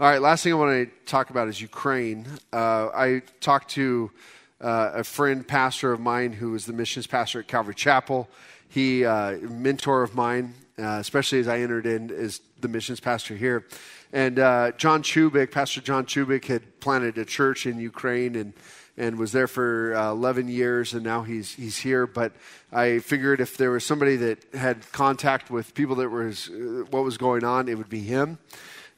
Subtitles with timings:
[0.00, 2.24] All right, last thing I want to talk about is Ukraine.
[2.52, 4.12] Uh, I talked to
[4.60, 8.28] uh, a friend, pastor of mine, who is the missions pastor at Calvary Chapel.
[8.68, 13.34] He, uh, mentor of mine, uh, especially as I entered in as the missions pastor
[13.34, 13.66] here.
[14.12, 18.52] And uh, John Chubik, Pastor John Chubik, had planted a church in Ukraine and
[18.96, 22.06] and was there for uh, 11 years, and now he's he's here.
[22.06, 22.34] But
[22.72, 27.02] I figured if there was somebody that had contact with people that was uh, what
[27.02, 28.38] was going on, it would be him.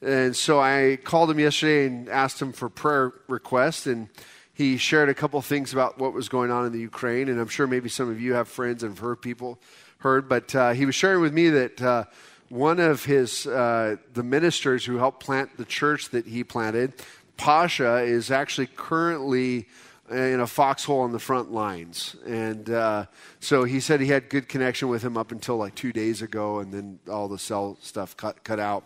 [0.02, 4.08] And so I called him yesterday and asked him for prayer requests, and
[4.54, 7.28] he shared a couple things about what was going on in the Ukraine.
[7.28, 9.58] And I'm sure maybe some of you have friends and have heard people
[9.98, 12.04] heard, but uh, he was sharing with me that uh,
[12.48, 16.94] one of his uh, the ministers who helped plant the church that he planted,
[17.36, 19.68] Pasha, is actually currently
[20.10, 22.16] in a foxhole on the front lines.
[22.26, 23.06] And uh,
[23.38, 26.58] so he said he had good connection with him up until like two days ago,
[26.58, 28.84] and then all the cell stuff cut, cut out.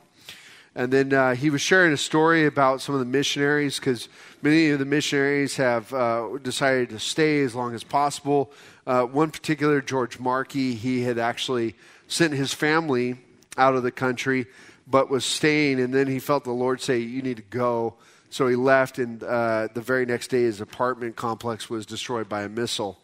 [0.76, 4.08] And then uh, he was sharing a story about some of the missionaries because
[4.42, 8.50] many of the missionaries have uh, decided to stay as long as possible.
[8.86, 11.76] Uh, one particular, George Markey, he had actually
[12.08, 13.18] sent his family
[13.56, 14.46] out of the country
[14.86, 17.94] but was staying, and then he felt the Lord say, You need to go.
[18.30, 22.42] So he left, and uh, the very next day, his apartment complex was destroyed by
[22.42, 22.98] a missile.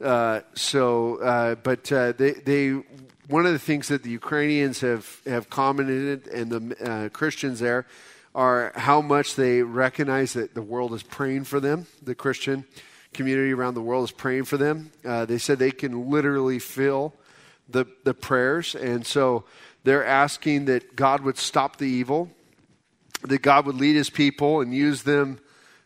[0.00, 2.70] Uh, so, uh, but uh, they, they,
[3.28, 7.86] one of the things that the Ukrainians have, have commented, and the uh, Christians there,
[8.34, 11.86] are how much they recognize that the world is praying for them.
[12.02, 12.64] The Christian
[13.12, 14.92] community around the world is praying for them.
[15.04, 17.14] Uh, they said they can literally feel
[17.68, 18.74] the, the prayers.
[18.74, 19.44] And so
[19.82, 22.30] they're asking that God would stop the evil
[23.22, 25.40] that God would lead his people and use them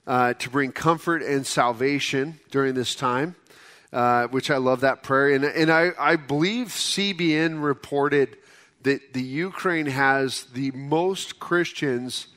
[0.06, 3.36] to bring comfort and salvation during this time,
[3.92, 5.34] uh, which I love that prayer.
[5.34, 8.38] And, and I, I believe CBN reported
[8.82, 12.28] that the Ukraine has the most Christians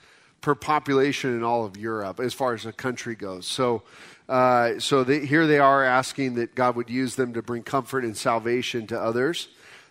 [0.42, 3.48] per population in all of Europe as far as a country goes.
[3.48, 3.84] So,
[4.30, 8.04] uh, so they, here they are asking that God would use them to bring comfort
[8.04, 9.48] and salvation to others.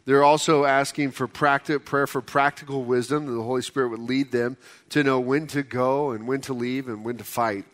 [0.07, 4.33] They're also asking for practic- prayer for practical wisdom, that the Holy Spirit would lead
[4.33, 4.57] them
[4.91, 7.65] to know when to go and when to leave and when to fight.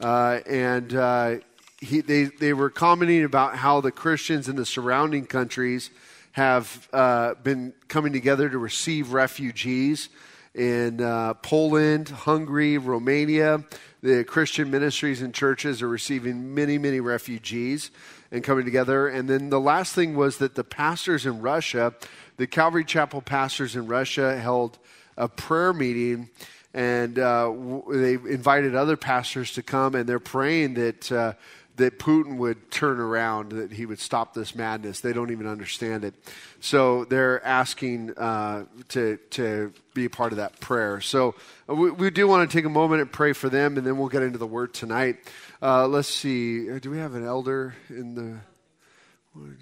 [0.00, 1.36] Uh, and uh,
[1.82, 5.90] he, they, they were commenting about how the Christians in the surrounding countries
[6.32, 10.08] have uh, been coming together to receive refugees
[10.54, 13.64] in uh, Poland, Hungary, Romania.
[14.02, 17.90] The Christian ministries and churches are receiving many, many refugees
[18.30, 19.08] and coming together.
[19.08, 21.94] And then the last thing was that the pastors in Russia,
[22.36, 24.78] the Calvary Chapel pastors in Russia, held
[25.16, 26.30] a prayer meeting
[26.74, 27.52] and uh,
[27.90, 31.34] they invited other pastors to come, and they're praying that uh,
[31.76, 35.00] that Putin would turn around, that he would stop this madness.
[35.00, 36.14] They don't even understand it,
[36.60, 41.00] so they're asking uh, to to be a part of that prayer.
[41.00, 41.34] So
[41.68, 43.98] uh, we, we, do want to take a moment and pray for them, and then
[43.98, 45.16] we'll get into the Word tonight.
[45.60, 46.70] Uh, let's see.
[46.70, 48.38] Uh, do we have an elder in the?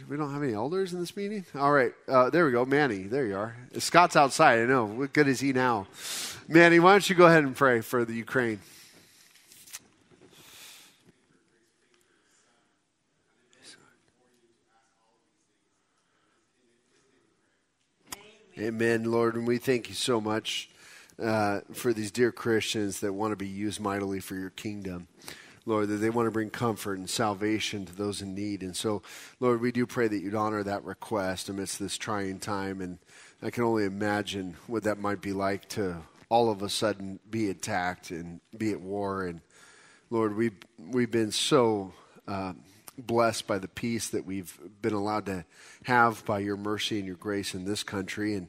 [0.08, 1.44] We don't have any elders in this meeting.
[1.54, 2.64] All right, uh, there we go.
[2.64, 3.56] Manny, there you are.
[3.78, 4.58] Scott's outside.
[4.58, 4.84] I know.
[4.84, 5.86] What good is he now?
[6.48, 8.58] Manny, why don't you go ahead and pray for the Ukraine?
[18.60, 20.68] Amen, Lord, and we thank you so much
[21.18, 25.08] uh, for these dear Christians that want to be used mightily for your kingdom.
[25.64, 28.62] Lord, that they want to bring comfort and salvation to those in need.
[28.62, 29.00] And so,
[29.38, 32.82] Lord, we do pray that you'd honor that request amidst this trying time.
[32.82, 32.98] And
[33.40, 35.96] I can only imagine what that might be like to
[36.28, 39.24] all of a sudden be attacked and be at war.
[39.24, 39.40] And
[40.10, 41.94] Lord, we've, we've been so
[42.28, 42.52] uh,
[43.06, 45.44] blessed by the peace that we've been allowed to
[45.84, 48.34] have by your mercy and your grace in this country.
[48.34, 48.48] And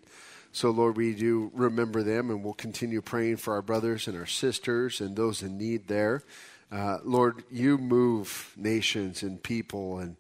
[0.52, 4.26] so, Lord, we do remember them and we'll continue praying for our brothers and our
[4.26, 6.24] sisters and those in need there.
[6.72, 10.16] Uh, Lord, you move nations and people, and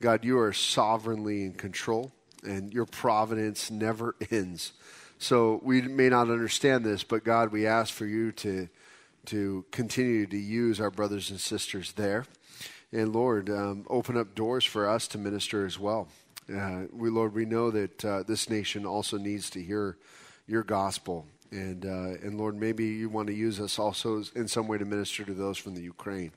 [0.00, 2.12] God, you are sovereignly in control,
[2.44, 4.72] and your providence never ends.
[5.18, 8.68] So we may not understand this, but God, we ask for you to
[9.26, 12.24] to continue to use our brothers and sisters there,
[12.92, 16.08] and Lord, um, open up doors for us to minister as well.
[16.52, 19.96] Uh, we, Lord, we know that uh, this nation also needs to hear
[20.46, 24.66] your gospel and, uh, and Lord, maybe you want to use us also in some
[24.68, 26.32] way to minister to those from the Ukraine.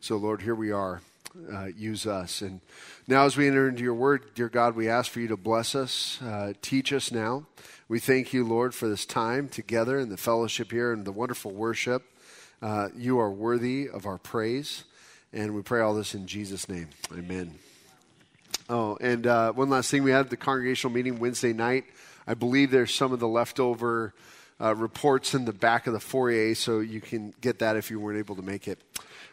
[0.00, 1.00] So, Lord, here we are.
[1.50, 2.42] Uh, use us.
[2.42, 2.60] And
[3.08, 5.74] now, as we enter into your word, dear God, we ask for you to bless
[5.74, 7.46] us, uh, teach us now.
[7.88, 11.50] We thank you, Lord, for this time together and the fellowship here and the wonderful
[11.50, 12.02] worship.
[12.60, 14.84] Uh, you are worthy of our praise.
[15.34, 16.88] And we pray all this in Jesus' name.
[17.10, 17.54] Amen.
[18.68, 21.84] Oh, and uh, one last thing we had the congregational meeting Wednesday night.
[22.26, 24.12] I believe there's some of the leftover
[24.60, 27.98] uh, reports in the back of the foyer, so you can get that if you
[27.98, 28.78] weren't able to make it.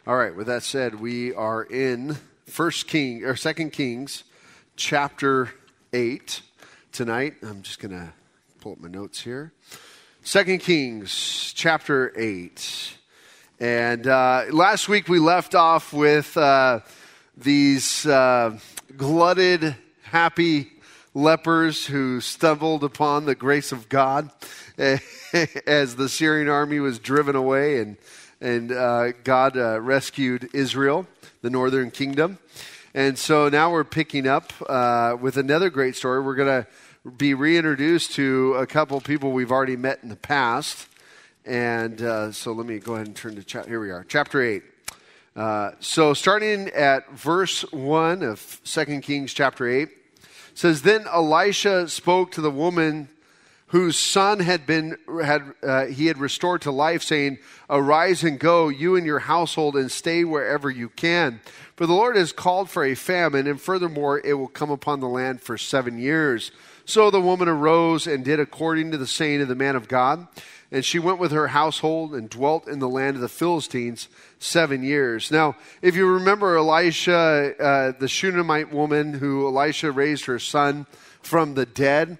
[0.06, 0.34] All right.
[0.34, 2.16] With that said, we are in
[2.46, 4.24] First King or Second Kings,
[4.76, 5.50] chapter
[5.92, 6.40] eight
[6.92, 7.34] tonight.
[7.42, 8.12] I'm just going to
[8.60, 9.52] pull up my notes here.
[10.22, 12.96] Second Kings, chapter eight.
[13.60, 16.80] And uh, last week we left off with uh,
[17.36, 18.58] these uh,
[18.96, 20.72] glutted, happy
[21.12, 24.30] lepers who stumbled upon the grace of God
[24.78, 27.98] as the Syrian army was driven away and,
[28.40, 31.06] and uh, God uh, rescued Israel,
[31.42, 32.38] the northern kingdom.
[32.94, 36.22] And so now we're picking up uh, with another great story.
[36.22, 40.86] We're going to be reintroduced to a couple people we've already met in the past.
[41.44, 43.70] And uh, so let me go ahead and turn to chapter.
[43.70, 44.62] Here we are, chapter 8.
[45.34, 49.88] Uh, so starting at verse 1 of 2 Kings chapter 8,
[50.54, 53.08] says, Then Elisha spoke to the woman
[53.68, 57.38] whose son had been had uh, he had restored to life saying
[57.68, 61.40] arise and go you and your household and stay wherever you can
[61.76, 65.06] for the lord has called for a famine and furthermore it will come upon the
[65.06, 66.50] land for 7 years
[66.90, 70.26] so the woman arose and did according to the saying of the man of god
[70.72, 74.08] and she went with her household and dwelt in the land of the Philistines
[74.38, 75.30] seven years.
[75.30, 80.86] Now, if you remember Elisha, uh, the Shunammite woman who Elisha raised her son
[81.22, 82.18] from the dead,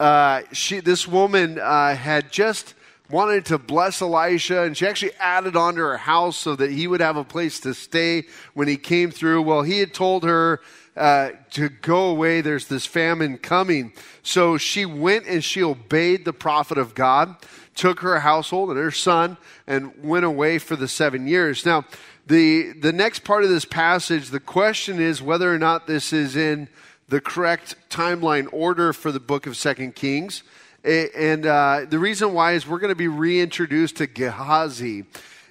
[0.00, 2.74] uh, she, this woman uh, had just
[3.10, 6.86] wanted to bless Elisha, and she actually added on to her house so that he
[6.86, 8.24] would have a place to stay
[8.54, 9.42] when he came through.
[9.42, 10.60] Well, he had told her
[10.96, 12.40] uh, to go away.
[12.40, 13.92] There's this famine coming.
[14.22, 17.36] So she went and she obeyed the prophet of God
[17.74, 19.36] took her household and her son
[19.66, 21.64] and went away for the seven years.
[21.64, 21.84] Now,
[22.26, 26.36] the, the next part of this passage, the question is whether or not this is
[26.36, 26.68] in
[27.08, 30.42] the correct timeline order for the book of Second Kings.
[30.84, 35.04] And uh, the reason why is we're going to be reintroduced to Gehazi.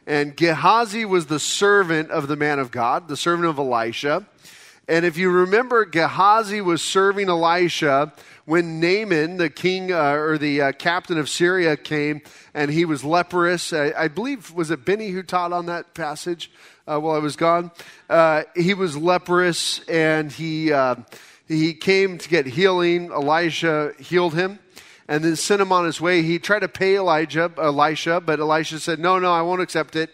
[0.07, 4.25] And Gehazi was the servant of the man of God, the servant of Elisha.
[4.87, 8.13] And if you remember, Gehazi was serving Elisha
[8.45, 12.21] when Naaman, the king uh, or the uh, captain of Syria, came
[12.53, 13.71] and he was leprous.
[13.73, 16.51] I, I, believe, was it Benny who taught on that passage
[16.87, 17.71] uh, while I was gone?
[18.09, 20.95] Uh, he was leprous and he, uh,
[21.47, 23.11] he came to get healing.
[23.11, 24.59] Elisha healed him
[25.07, 26.23] and then sent him on his way.
[26.23, 30.09] He tried to pay Elijah, Elisha, but Elisha said, No, no, I won't accept it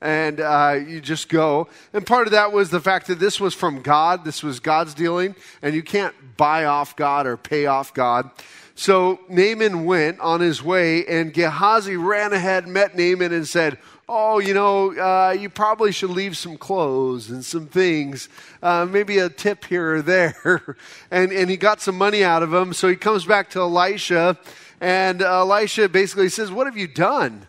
[0.00, 1.68] and uh, you just go.
[1.92, 4.94] And part of that was the fact that this was from God, this was God's
[4.94, 8.30] dealing, and you can't buy off God or pay off God.
[8.74, 14.38] So Naaman went on his way, and Gehazi ran ahead, met Naaman, and said, Oh,
[14.40, 18.28] you know, uh, you probably should leave some clothes and some things,
[18.60, 20.76] uh, maybe a tip here or there.
[21.12, 22.72] and, and he got some money out of him.
[22.72, 24.36] So he comes back to Elisha,
[24.80, 27.46] and Elisha basically says, What have you done?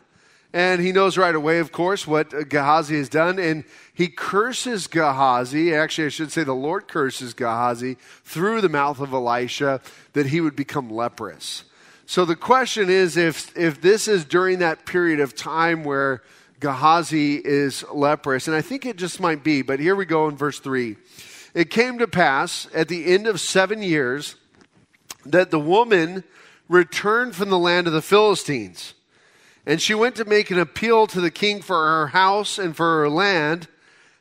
[0.53, 3.39] And he knows right away, of course, what Gehazi has done.
[3.39, 3.63] And
[3.93, 5.73] he curses Gehazi.
[5.73, 7.95] Actually, I should say the Lord curses Gehazi
[8.25, 9.79] through the mouth of Elisha
[10.13, 11.63] that he would become leprous.
[12.05, 16.21] So the question is if, if this is during that period of time where
[16.59, 20.35] Gehazi is leprous, and I think it just might be, but here we go in
[20.35, 20.97] verse 3.
[21.53, 24.35] It came to pass at the end of seven years
[25.25, 26.25] that the woman
[26.67, 28.93] returned from the land of the Philistines.
[29.65, 32.99] And she went to make an appeal to the king for her house and for
[32.99, 33.67] her land.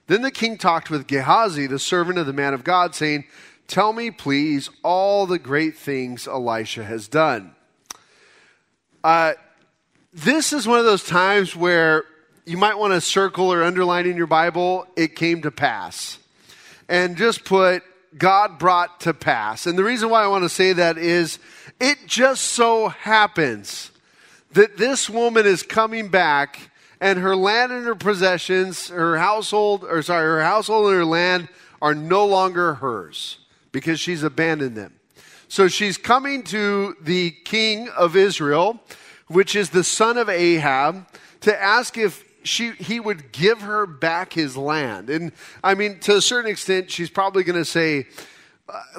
[0.07, 3.25] Then the king talked with Gehazi, the servant of the man of God, saying,
[3.67, 7.55] Tell me, please, all the great things Elisha has done.
[9.05, 9.35] Uh,
[10.13, 12.05] this is one of those times where
[12.45, 16.19] you might want to circle or underline in your Bible, it came to pass.
[16.89, 17.85] And just put,
[18.19, 19.67] God brought to pass.
[19.67, 21.39] And the reason why I want to say that is,
[21.79, 23.93] it just so happens
[24.53, 30.03] that this woman is coming back and her land and her possessions, her household, or
[30.03, 31.49] sorry, her household and her land
[31.81, 33.39] are no longer hers
[33.73, 34.93] because she's abandoned them.
[35.49, 38.81] So she's coming to the king of Israel,
[39.29, 41.07] which is the son of Ahab,
[41.41, 45.11] to ask if she, he would give her back his land.
[45.11, 45.33] And
[45.65, 48.07] I mean, to a certain extent, she's probably going to say,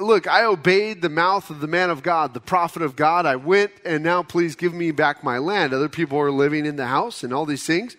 [0.00, 3.26] look, I obeyed the mouth of the man of God, the prophet of God.
[3.26, 5.72] I went, and now please give me back my land.
[5.72, 7.96] Other people are living in the house and all these things,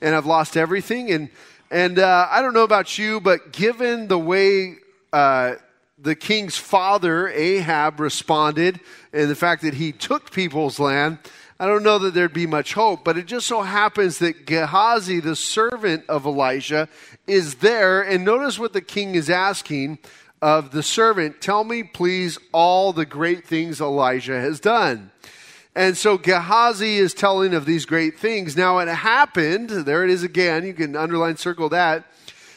[0.00, 1.10] and I've lost everything.
[1.10, 1.30] And
[1.70, 4.76] and uh, I don't know about you, but given the way
[5.12, 5.54] uh,
[5.98, 8.80] the king's father Ahab responded,
[9.12, 11.18] and the fact that he took people's land,
[11.60, 13.04] I don't know that there'd be much hope.
[13.04, 16.88] But it just so happens that Gehazi, the servant of Elisha,
[17.26, 19.98] is there, and notice what the king is asking
[20.40, 25.10] of the servant, Tell me, please, all the great things Elijah has done.
[25.74, 28.56] And so Gehazi is telling of these great things.
[28.56, 32.04] Now it happened, there it is again, you can underline circle that,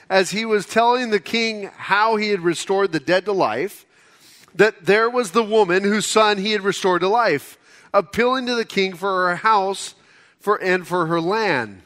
[0.10, 3.86] as he was telling the king how he had restored the dead to life,
[4.56, 7.58] that there was the woman whose son he had restored to life,
[7.94, 9.96] appealing to the king for her house
[10.40, 11.82] for, and for her land.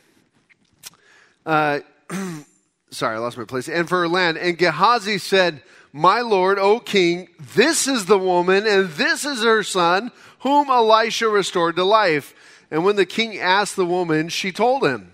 [1.45, 1.81] Uh,
[2.89, 3.67] sorry, I lost my place.
[3.67, 4.37] And for her land.
[4.37, 5.61] And Gehazi said,
[5.97, 11.29] My lord, O king, this is the woman, and this is her son whom Elisha
[11.29, 12.35] restored to life.
[12.69, 15.13] And when the king asked the woman, she told him.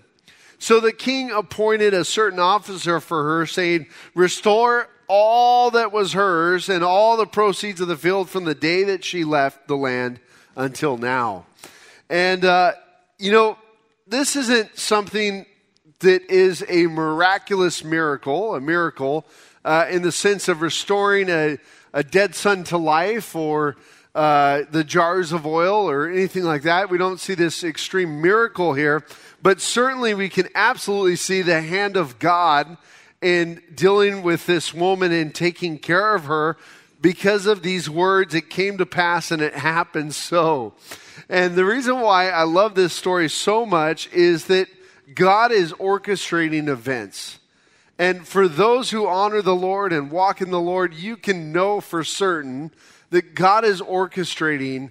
[0.58, 3.86] So the king appointed a certain officer for her, saying,
[4.16, 8.82] Restore all that was hers and all the proceeds of the field from the day
[8.82, 10.18] that she left the land
[10.56, 11.46] until now.
[12.10, 12.72] And, uh,
[13.20, 13.56] you know,
[14.08, 15.46] this isn't something
[16.00, 19.24] that is a miraculous miracle, a miracle
[19.64, 21.58] uh, in the sense of restoring a,
[21.92, 23.76] a dead son to life or
[24.14, 26.90] uh, the jars of oil or anything like that.
[26.90, 29.04] We don't see this extreme miracle here,
[29.42, 32.76] but certainly we can absolutely see the hand of God
[33.22, 36.56] in dealing with this woman and taking care of her
[37.00, 38.34] because of these words.
[38.34, 40.74] It came to pass and it happened so.
[41.28, 44.68] And the reason why I love this story so much is that
[45.14, 47.38] God is orchestrating events.
[48.02, 51.80] And for those who honor the Lord and walk in the Lord, you can know
[51.80, 52.72] for certain
[53.10, 54.90] that God is orchestrating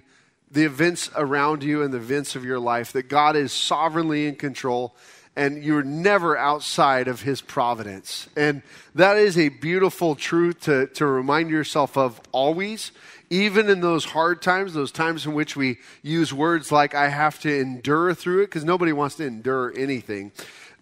[0.50, 4.36] the events around you and the events of your life, that God is sovereignly in
[4.36, 4.96] control
[5.36, 8.30] and you're never outside of his providence.
[8.34, 8.62] And
[8.94, 12.92] that is a beautiful truth to, to remind yourself of always,
[13.28, 17.38] even in those hard times, those times in which we use words like, I have
[17.40, 20.32] to endure through it, because nobody wants to endure anything.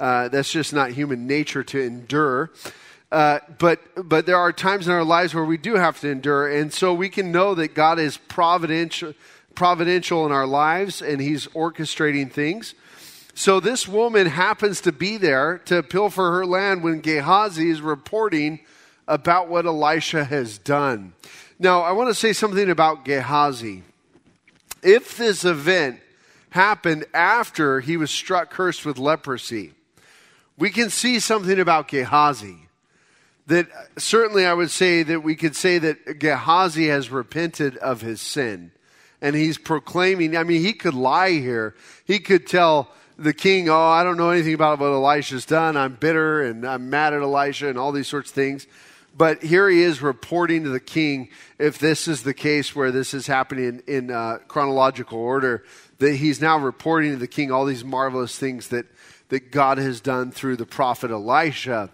[0.01, 2.51] Uh, that's just not human nature to endure.
[3.13, 6.49] Uh, but but there are times in our lives where we do have to endure,
[6.49, 9.13] and so we can know that God is providential
[9.55, 12.75] providential in our lives, and He's orchestrating things.
[13.35, 18.61] So this woman happens to be there to for her land when Gehazi is reporting
[19.07, 21.13] about what Elisha has done.
[21.59, 23.83] Now, I want to say something about Gehazi.
[24.83, 26.01] If this event
[26.51, 29.75] happened after he was struck cursed with leprosy,
[30.61, 32.69] we can see something about Gehazi
[33.47, 38.21] that certainly I would say that we could say that Gehazi has repented of his
[38.21, 38.71] sin.
[39.23, 41.75] And he's proclaiming, I mean, he could lie here.
[42.05, 45.77] He could tell the king, Oh, I don't know anything about what Elisha's done.
[45.77, 48.67] I'm bitter and I'm mad at Elisha and all these sorts of things.
[49.17, 53.13] But here he is reporting to the king, if this is the case where this
[53.13, 55.65] is happening in, in uh, chronological order,
[55.99, 58.87] that he's now reporting to the king all these marvelous things that,
[59.31, 61.91] that God has done through the prophet Elisha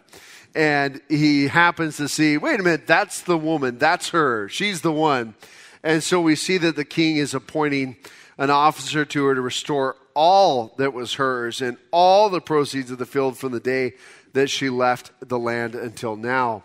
[0.54, 4.90] and he happens to see, wait a minute, that's the woman, that's her, she's the
[4.90, 5.34] one.
[5.82, 7.96] And so we see that the king is appointing
[8.38, 12.98] an officer to her to restore all that was hers and all the proceeds of
[12.98, 13.92] the field from the day
[14.32, 16.64] that she left the land until now.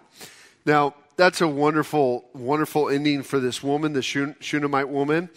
[0.66, 5.30] Now, that's a wonderful, wonderful ending for this woman, the Shunammite woman,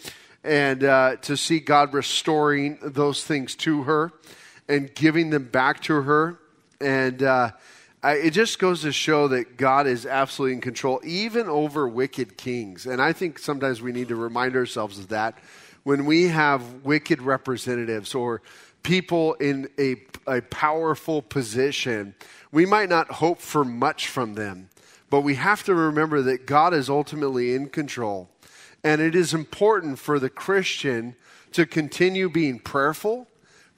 [0.43, 4.13] and uh, to see God restoring those things to her
[4.67, 6.39] and giving them back to her.
[6.81, 7.51] And uh,
[8.03, 12.37] I, it just goes to show that God is absolutely in control, even over wicked
[12.37, 12.85] kings.
[12.85, 15.37] And I think sometimes we need to remind ourselves of that
[15.83, 18.41] when we have wicked representatives or
[18.83, 19.95] people in a,
[20.27, 22.13] a powerful position.
[22.51, 24.69] We might not hope for much from them,
[25.09, 28.29] but we have to remember that God is ultimately in control.
[28.83, 31.15] And it is important for the Christian
[31.53, 33.27] to continue being prayerful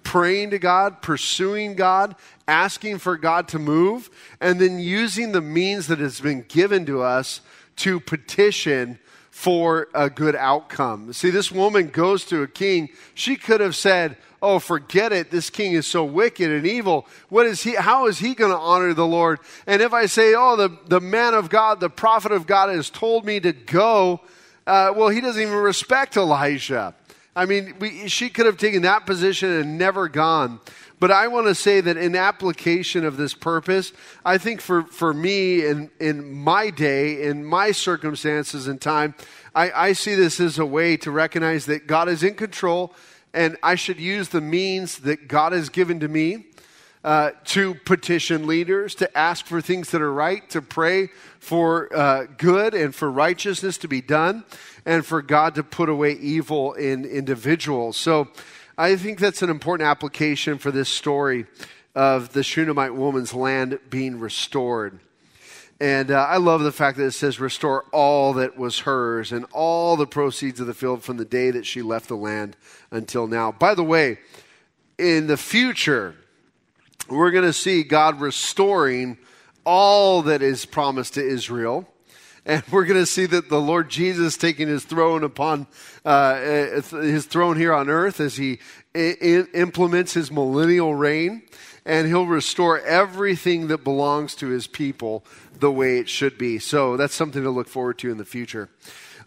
[0.07, 2.15] praying to God, pursuing God,
[2.47, 4.09] asking for God to move,
[4.39, 7.41] and then using the means that has been given to us
[7.75, 8.99] to petition
[9.31, 11.11] for a good outcome.
[11.11, 12.87] See, this woman goes to a king.
[13.15, 15.29] She could have said, Oh, forget it.
[15.29, 17.05] This king is so wicked and evil.
[17.27, 17.75] What is he?
[17.75, 19.39] How is he going to honor the Lord?
[19.65, 22.89] And if I say, Oh, the, the man of God, the prophet of God has
[22.89, 24.21] told me to go,
[24.65, 26.95] uh, well, he doesn't even respect Elijah.
[27.37, 30.59] I mean, we, she could have taken that position and never gone.
[30.99, 33.93] But I want to say that in application of this purpose,
[34.25, 39.13] I think for, for me in, in my day, in my circumstances and time,
[39.53, 42.95] I, I see this as a way to recognize that God is in control
[43.35, 46.47] and I should use the means that God has given to me
[47.03, 52.25] uh, to petition leaders, to ask for things that are right, to pray for uh,
[52.37, 54.43] good and for righteousness to be done
[54.87, 57.97] and for God to put away evil in individuals.
[57.97, 58.29] So
[58.77, 61.45] I think that's an important application for this story
[61.93, 64.99] of the Shunammite woman's land being restored.
[65.81, 69.45] And uh, I love the fact that it says, restore all that was hers and
[69.51, 72.55] all the proceeds of the field from the day that she left the land
[72.89, 73.51] until now.
[73.51, 74.19] By the way,
[74.97, 76.15] in the future,
[77.09, 79.17] we're going to see God restoring
[79.65, 81.87] all that is promised to Israel.
[82.47, 85.67] And we're going to see that the Lord Jesus taking his throne upon
[86.05, 88.59] uh, his throne here on earth as he
[88.95, 91.43] I- implements his millennial reign
[91.85, 95.25] and he'll restore everything that belongs to his people
[95.59, 96.57] the way it should be.
[96.57, 98.69] So that's something to look forward to in the future.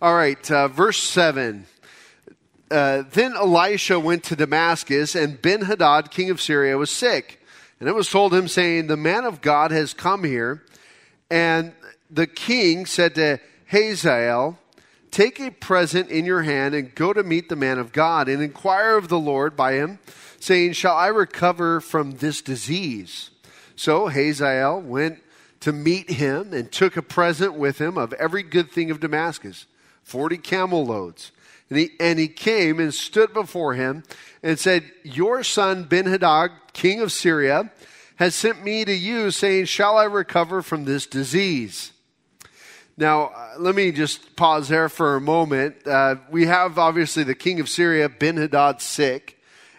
[0.01, 1.67] All right, uh, verse 7.
[2.71, 7.43] Uh, then Elisha went to Damascus, and Ben Hadad, king of Syria, was sick.
[7.81, 10.63] And it was told him, saying, The man of God has come here.
[11.31, 11.73] And
[12.11, 14.59] the king said to Hazael,
[15.11, 18.43] Take a present in your hand and go to meet the man of God and
[18.43, 19.99] inquire of the Lord by him
[20.39, 23.31] saying, Shall I recover from this disease?
[23.77, 25.23] So Hazael went
[25.61, 29.67] to meet him and took a present with him of every good thing of Damascus,
[30.03, 31.33] 40 camel loads.
[31.69, 34.03] And he, and he came and stood before him
[34.43, 37.71] and said, Your son Ben Hadad, king of Syria,
[38.17, 41.93] has sent me to you, saying, Shall I recover from this disease?
[43.01, 45.87] Now, uh, let me just pause there for a moment.
[45.87, 49.39] Uh, we have obviously the king of Syria, Ben Hadad, sick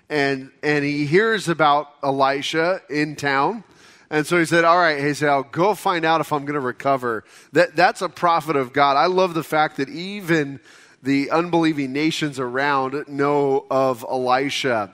[0.10, 3.64] and and he hears about Elisha in town.
[4.10, 7.24] And so he said, All right, Hazael, go find out if I'm going to recover.
[7.54, 8.98] That, that's a prophet of God.
[8.98, 10.60] I love the fact that even
[11.02, 14.94] the unbelieving nations around know of Elisha.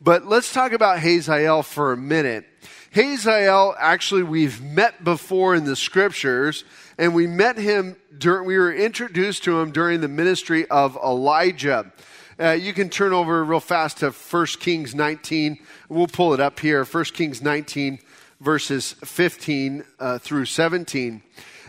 [0.00, 2.44] But let's talk about Hazael for a minute.
[2.90, 6.64] Hazael, actually, we've met before in the scriptures,
[6.98, 11.92] and we met him during, we were introduced to him during the ministry of Elijah.
[12.40, 15.58] Uh, you can turn over real fast to 1 Kings 19.
[15.88, 16.84] We'll pull it up here.
[16.84, 18.00] 1 Kings 19,
[18.40, 21.22] verses 15 uh, through 17.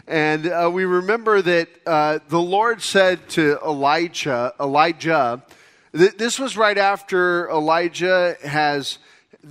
[0.08, 5.44] And uh, we remember that uh, the Lord said to Elijah, Elijah,
[5.96, 8.98] th- this was right after Elijah has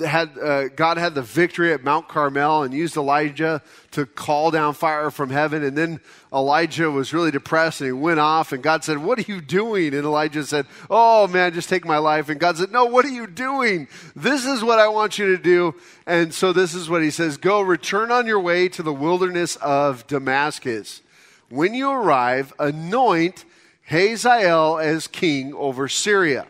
[0.04, 4.74] had uh, God had the victory at Mount Carmel and used Elijah to call down
[4.74, 5.64] fire from heaven.
[5.64, 8.53] And then Elijah was really depressed and he went off.
[8.53, 11.96] And God said, "What are you doing?" And Elijah said, "Oh man, just take my
[11.96, 13.88] life." And God said, "No, what are you doing?
[14.14, 15.74] This is what I want you to do."
[16.07, 19.57] And so this is what He says: "Go, return on your way to the wilderness
[19.57, 21.01] of Damascus.
[21.48, 23.46] When you arrive, anoint
[23.87, 26.46] Hazael as king over Syria."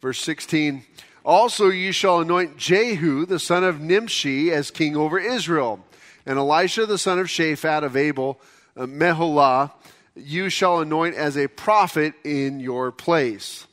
[0.00, 0.84] Verse sixteen.
[1.24, 5.80] Also, you shall anoint Jehu, the son of Nimshi, as king over Israel.
[6.26, 8.38] And Elisha, the son of Shaphat of Abel,
[8.76, 9.72] uh, Meholah,
[10.14, 13.66] you shall anoint as a prophet in your place.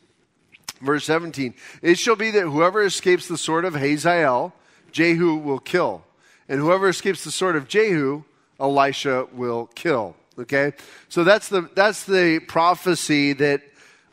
[0.82, 4.54] Verse 17 It shall be that whoever escapes the sword of Hazael,
[4.92, 6.04] Jehu will kill.
[6.48, 8.24] And whoever escapes the sword of Jehu,
[8.60, 10.16] Elisha will kill.
[10.40, 10.74] Okay?
[11.10, 13.62] So that's the, that's the prophecy that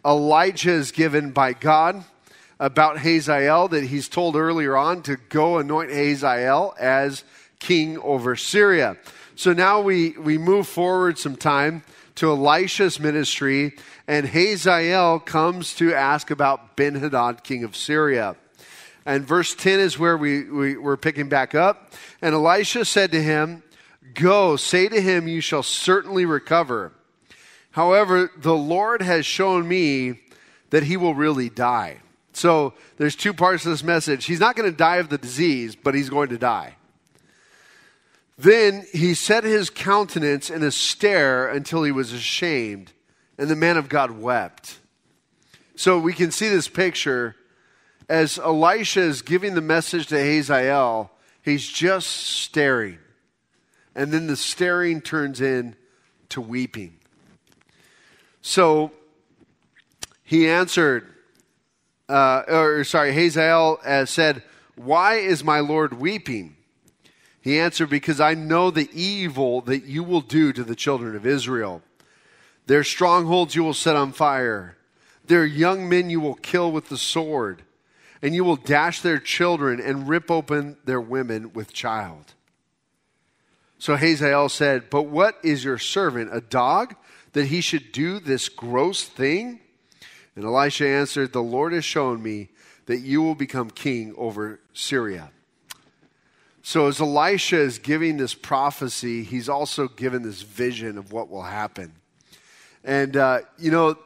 [0.04, 2.04] Elijah is given by God
[2.60, 7.24] about Hazael that he's told earlier on to go anoint Hazael as
[7.58, 8.96] king over Syria.
[9.36, 11.84] So now we, we move forward some time
[12.16, 13.76] to Elisha's ministry,
[14.08, 18.34] and Hazael comes to ask about Ben Hadad, king of Syria.
[19.06, 21.92] And verse 10 is where we, we, we're picking back up.
[22.20, 23.62] And Elisha said to him,
[24.14, 26.92] Go, say to him, You shall certainly recover.
[27.70, 30.20] However, the Lord has shown me
[30.70, 31.98] that he will really die.
[32.38, 34.24] So there's two parts of this message.
[34.24, 36.76] He's not going to die of the disease, but he's going to die.
[38.38, 42.92] Then he set his countenance in a stare until he was ashamed,
[43.36, 44.78] and the man of God wept.
[45.74, 47.34] So we can see this picture
[48.08, 51.10] as Elisha is giving the message to Hazael,
[51.42, 52.98] he's just staring.
[53.94, 55.74] And then the staring turns in
[56.30, 56.98] to weeping.
[58.40, 58.92] So
[60.22, 61.12] he answered,
[62.08, 64.42] uh, or sorry, Hazael uh, said,
[64.76, 66.56] Why is my Lord weeping?
[67.40, 71.26] He answered, Because I know the evil that you will do to the children of
[71.26, 71.82] Israel.
[72.66, 74.76] Their strongholds you will set on fire,
[75.24, 77.62] their young men you will kill with the sword,
[78.20, 82.34] and you will dash their children and rip open their women with child.
[83.78, 86.96] So Hazael said, But what is your servant, a dog,
[87.32, 89.60] that he should do this gross thing?
[90.38, 92.50] And Elisha answered, The Lord has shown me
[92.86, 95.32] that you will become king over Syria.
[96.62, 101.42] So, as Elisha is giving this prophecy, he's also given this vision of what will
[101.42, 101.90] happen.
[102.84, 103.98] And, uh, you know,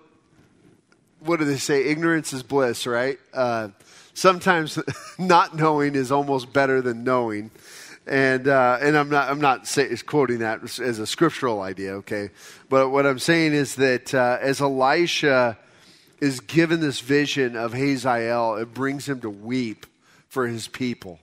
[1.21, 1.85] what do they say?
[1.85, 3.19] Ignorance is bliss, right?
[3.35, 3.69] Uh,
[4.15, 4.79] sometimes
[5.19, 7.51] not knowing is almost better than knowing.
[8.07, 12.31] And, uh, and I'm not, I'm not say, quoting that as a scriptural idea, okay?
[12.71, 15.59] But what I'm saying is that uh, as Elisha
[16.23, 19.87] is given this vision of Hazael, it brings him to weep
[20.29, 21.19] for his people.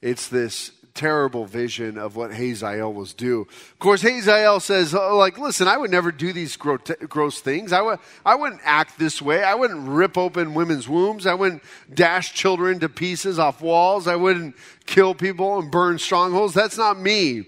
[0.00, 3.42] It's this terrible vision of what Hazael was do.
[3.42, 7.74] Of course, Hazael says, oh, like, listen, I would never do these gross things.
[7.74, 9.44] I, would, I wouldn't act this way.
[9.44, 11.26] I wouldn't rip open women's wombs.
[11.26, 14.08] I wouldn't dash children to pieces off walls.
[14.08, 14.56] I wouldn't
[14.86, 16.54] kill people and burn strongholds.
[16.54, 17.44] That's not me.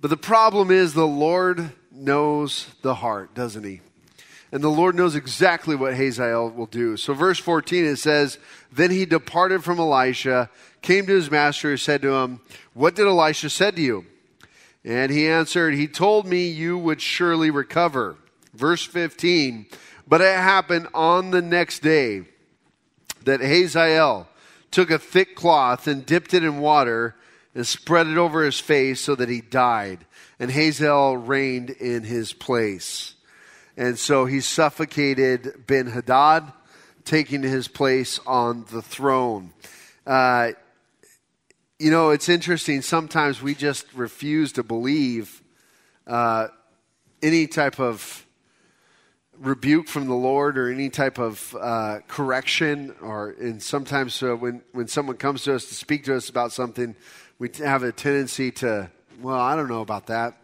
[0.00, 3.82] But the problem is the Lord knows the heart, doesn't he?
[4.50, 6.96] And the Lord knows exactly what Hazael will do.
[6.96, 8.38] So, verse 14, it says,
[8.72, 10.48] Then he departed from Elisha
[10.80, 12.40] came to his master and said to him,
[12.72, 14.06] What did Elisha say to you?
[14.84, 18.16] And he answered, He told me you would surely recover.
[18.54, 19.66] Verse 15,
[20.06, 22.22] but it happened on the next day
[23.24, 24.26] that Hazael
[24.70, 27.14] took a thick cloth and dipped it in water
[27.54, 30.06] and spread it over his face so that he died.
[30.38, 33.14] And Hazael reigned in his place.
[33.78, 36.52] And so he suffocated Ben Hadad,
[37.04, 39.52] taking his place on the throne.
[40.04, 40.50] Uh,
[41.78, 42.82] you know, it's interesting.
[42.82, 45.44] Sometimes we just refuse to believe
[46.08, 46.48] uh,
[47.22, 48.26] any type of
[49.38, 54.62] rebuke from the Lord or any type of uh, correction, or and sometimes uh, when
[54.72, 56.96] when someone comes to us to speak to us about something,
[57.38, 58.90] we have a tendency to,
[59.22, 60.34] well, I don't know about that.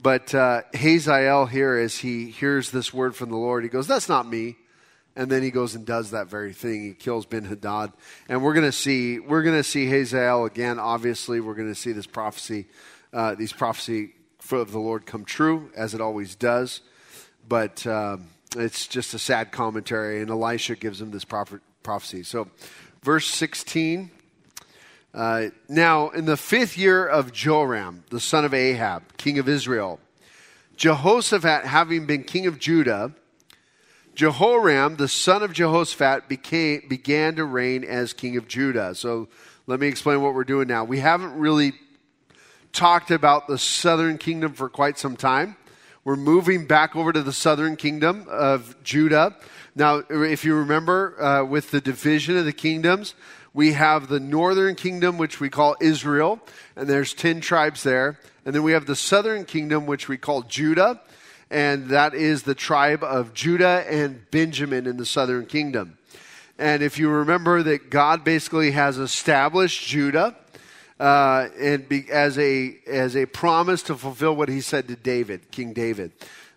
[0.00, 4.08] But uh, Hazael here, as he hears this word from the Lord, he goes, "That's
[4.08, 4.56] not me."
[5.16, 6.82] and then he goes and does that very thing.
[6.82, 7.92] He kills Ben Hadad,
[8.28, 10.78] and we're going to see we're going to see Hazael again.
[10.78, 12.66] Obviously, we're going to see this prophecy,
[13.12, 14.14] uh, these prophecy
[14.52, 16.80] of the Lord come true as it always does.
[17.48, 22.22] But um, it's just a sad commentary, and Elisha gives him this prophecy.
[22.22, 22.48] So,
[23.02, 24.10] verse sixteen.
[25.12, 29.98] Uh, now, in the fifth year of Joram, the son of Ahab, king of Israel,
[30.76, 33.12] Jehoshaphat, having been king of Judah,
[34.14, 38.94] Jehoram, the son of Jehoshaphat, became, began to reign as king of Judah.
[38.94, 39.28] So
[39.66, 40.84] let me explain what we're doing now.
[40.84, 41.72] We haven't really
[42.72, 45.56] talked about the southern kingdom for quite some time.
[46.04, 49.36] We're moving back over to the southern kingdom of Judah.
[49.74, 53.14] Now, if you remember, uh, with the division of the kingdoms,
[53.52, 56.40] we have the northern kingdom, which we call Israel,
[56.76, 58.18] and there's 10 tribes there.
[58.44, 61.00] And then we have the southern kingdom, which we call Judah,
[61.50, 65.98] and that is the tribe of Judah and Benjamin in the southern kingdom.
[66.58, 70.36] And if you remember that God basically has established Judah
[71.00, 75.50] uh, and be, as a as a promise to fulfill what He said to David,
[75.50, 76.12] King David.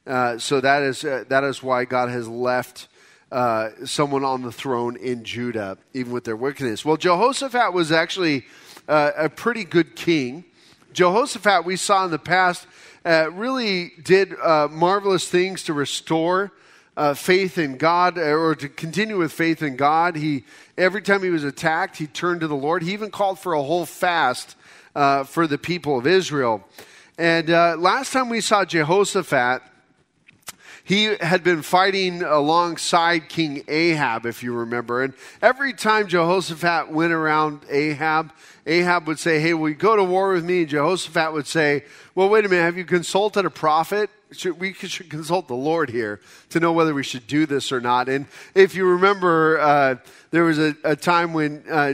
[0.06, 2.90] Uh, so that is uh, that is why God has left.
[3.34, 6.86] Uh, someone on the throne in Judah, even with their wickedness.
[6.86, 8.46] Well, Jehoshaphat was actually
[8.88, 10.46] uh, a pretty good king.
[10.94, 12.68] Jehoshaphat, we saw in the past,
[13.04, 16.52] uh, really did uh, marvelous things to restore
[16.96, 20.16] uh, faith in God or to continue with faith in God.
[20.16, 20.44] He
[20.78, 22.84] every time he was attacked, he turned to the Lord.
[22.84, 24.56] He even called for a whole fast
[24.94, 26.64] for the people of Israel.
[27.18, 29.64] And last time we saw Jehoshaphat,
[30.84, 35.02] he had been fighting alongside King Ahab, if you remember.
[35.02, 38.34] And every time Jehoshaphat went around Ahab,
[38.66, 40.62] Ahab would say, Hey, will you go to war with me?
[40.62, 44.10] And Jehoshaphat would say, Well, wait a minute, have you consulted a prophet?
[44.34, 46.20] Should, we should consult the Lord here
[46.50, 48.10] to know whether we should do this or not.
[48.10, 49.96] And if you remember, uh,
[50.32, 51.94] there was a, a time when uh,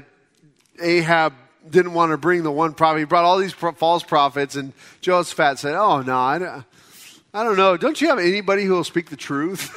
[0.82, 1.34] Ahab
[1.69, 2.99] didn't want to bring the one prophet.
[2.99, 6.65] He brought all these pro- false prophets, and Jehoshaphat said, Oh, no, I don't,
[7.31, 7.77] I don't know.
[7.77, 9.71] Don't you have anybody who will speak the truth?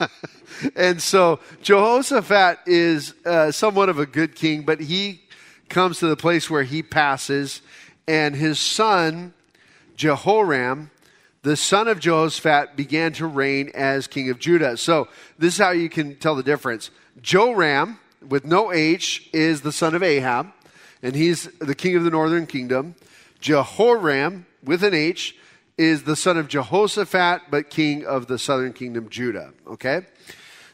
[0.76, 5.22] and so Jehoshaphat is uh, somewhat of a good king, but he
[5.68, 7.62] comes to the place where he passes,
[8.06, 9.34] and his son,
[9.96, 10.92] Jehoram,
[11.42, 14.76] the son of Jehoshaphat, began to reign as king of Judah.
[14.76, 16.92] So this is how you can tell the difference.
[17.20, 20.52] Joram, with no H, is the son of Ahab,
[21.02, 22.94] and he's the king of the northern kingdom.
[23.40, 25.36] Jehoram, with an H,
[25.76, 29.52] is the son of Jehoshaphat, but king of the southern kingdom, Judah.
[29.66, 30.06] Okay?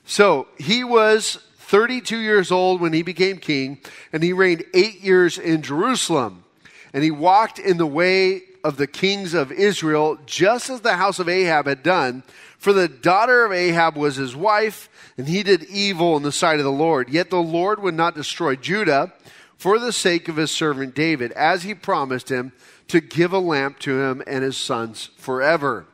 [0.04, 3.78] So he was 32 years old when he became king,
[4.12, 6.44] and he reigned eight years in Jerusalem.
[6.92, 11.18] And he walked in the way of the kings of Israel, just as the house
[11.18, 12.22] of Ahab had done.
[12.58, 16.58] For the daughter of Ahab was his wife, and he did evil in the sight
[16.58, 17.08] of the Lord.
[17.08, 19.12] Yet the Lord would not destroy Judah
[19.56, 22.52] for the sake of his servant David, as he promised him
[22.90, 25.86] to give a lamp to him and his sons forever.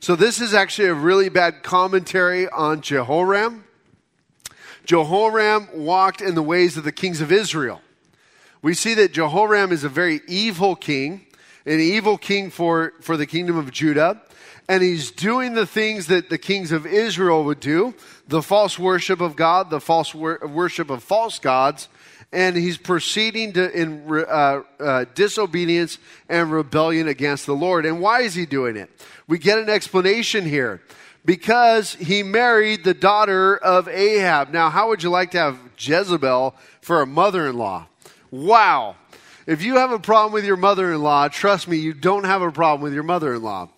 [0.00, 3.64] So, this is actually a really bad commentary on Jehoram.
[4.84, 7.80] Jehoram walked in the ways of the kings of Israel.
[8.60, 11.24] we see that Jehoram is a very evil king,
[11.64, 14.20] an evil king for, for the kingdom of Judah.
[14.68, 17.94] And he's doing the things that the kings of Israel would do
[18.26, 21.88] the false worship of God, the false wor- worship of false gods.
[22.34, 27.86] And he's proceeding to, in uh, uh, disobedience and rebellion against the Lord.
[27.86, 28.90] And why is he doing it?
[29.28, 30.82] We get an explanation here
[31.24, 34.50] because he married the daughter of Ahab.
[34.50, 37.86] Now, how would you like to have Jezebel for a mother in law?
[38.32, 38.96] Wow.
[39.46, 42.42] If you have a problem with your mother in law, trust me, you don't have
[42.42, 43.68] a problem with your mother in law.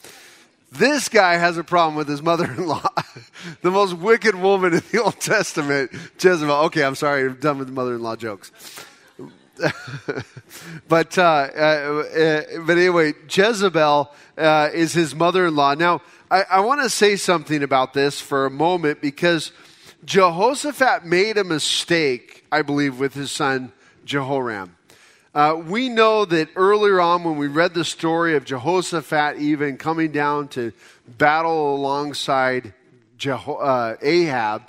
[0.73, 2.89] This guy has a problem with his mother in law,
[3.63, 6.55] the most wicked woman in the Old Testament, Jezebel.
[6.67, 8.51] Okay, I'm sorry, I'm done with the mother in law jokes.
[10.89, 15.75] but uh, uh, but anyway, Jezebel uh, is his mother-in-law.
[15.75, 19.53] Now, I, I want to say something about this for a moment because
[20.05, 23.73] Jehoshaphat made a mistake, I believe, with his son
[24.05, 24.76] Jehoram.
[25.37, 30.11] Uh, we know that earlier on, when we read the story of Jehoshaphat even coming
[30.11, 30.73] down to
[31.07, 32.73] battle alongside
[33.19, 34.63] Jeho- uh, Ahab,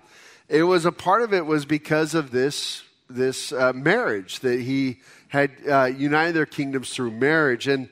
[0.50, 4.98] it was a part of it was because of this this uh, marriage that he
[5.30, 7.70] had uh, united their kingdoms through marriage.
[7.70, 7.88] And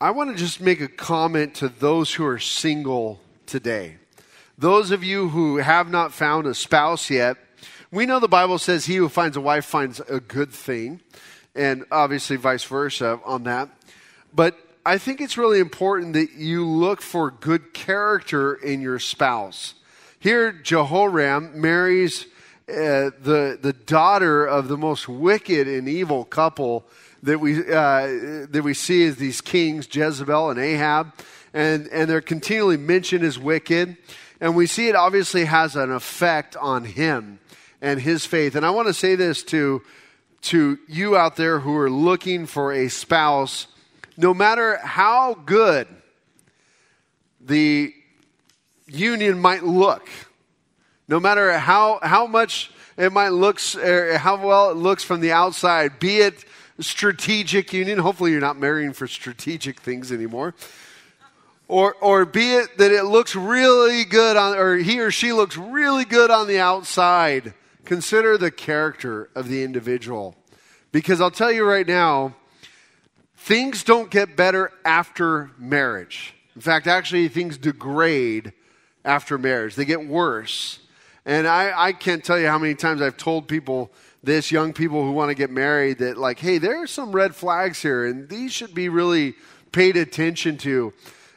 [0.00, 3.96] I want to just make a comment to those who are single today.
[4.56, 7.38] Those of you who have not found a spouse yet,
[7.90, 11.00] we know the Bible says he who finds a wife finds a good thing,
[11.58, 13.68] and obviously vice versa on that.
[14.32, 19.74] But I think it's really important that you look for good character in your spouse.
[20.20, 22.26] Here, Jehoram marries
[22.68, 26.86] uh, the, the daughter of the most wicked and evil couple
[27.22, 31.12] that we, uh, that we see as these kings, Jezebel and Ahab,
[31.52, 33.96] and, and they're continually mentioned as wicked.
[34.40, 37.40] And we see it obviously has an effect on him
[37.82, 38.54] and his faith.
[38.54, 39.82] And I want to say this to,
[40.42, 43.66] to you out there who are looking for a spouse,
[44.16, 45.88] no matter how good
[47.40, 47.92] the
[48.86, 50.08] union might look,
[51.08, 55.32] no matter how, how much it might look, er, how well it looks from the
[55.32, 56.44] outside, be it
[56.80, 57.98] strategic union.
[57.98, 60.54] Hopefully, you're not marrying for strategic things anymore.
[61.66, 65.56] Or, or be it that it looks really good on, or he or she looks
[65.56, 67.52] really good on the outside.
[67.88, 70.36] Consider the character of the individual.
[70.92, 72.36] Because I'll tell you right now,
[73.34, 76.34] things don't get better after marriage.
[76.54, 78.52] In fact, actually, things degrade
[79.06, 80.80] after marriage, they get worse.
[81.24, 83.90] And I, I can't tell you how many times I've told people
[84.22, 87.34] this, young people who want to get married, that, like, hey, there are some red
[87.34, 89.34] flags here, and these should be really
[89.72, 90.92] paid attention to.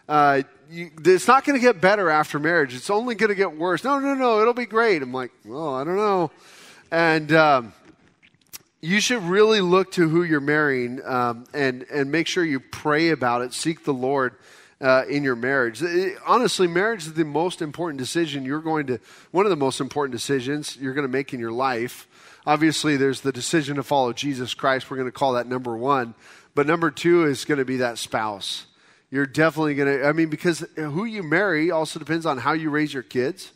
[0.09, 2.73] Uh, you, it's not going to get better after marriage.
[2.73, 3.83] It's only going to get worse.
[3.83, 5.01] No, no, no, it'll be great.
[5.01, 6.31] I'm like, well, I don't know.
[6.89, 7.73] And um,
[8.81, 13.09] you should really look to who you're marrying um, and, and make sure you pray
[13.09, 14.35] about it, seek the Lord
[14.79, 15.83] uh, in your marriage.
[15.83, 18.99] It, honestly, marriage is the most important decision you're going to,
[19.31, 22.07] one of the most important decisions you're going to make in your life.
[22.45, 24.89] Obviously, there's the decision to follow Jesus Christ.
[24.89, 26.15] We're going to call that number one.
[26.55, 28.65] But number two is going to be that spouse.
[29.11, 32.69] You're definitely going to, I mean, because who you marry also depends on how you
[32.69, 33.51] raise your kids